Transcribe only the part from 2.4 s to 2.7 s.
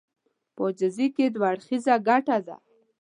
ده.